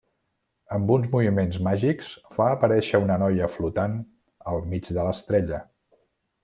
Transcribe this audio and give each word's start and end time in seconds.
Amb 0.77 0.93
uns 0.93 1.09
moviments 1.15 1.59
màgics 1.67 2.09
fa 2.39 2.49
aparèixer 2.55 3.03
una 3.05 3.19
noia 3.27 3.53
flotant 3.59 3.97
al 4.53 4.67
mig 4.73 4.93
de 4.97 5.01
l’estrella. 5.09 5.67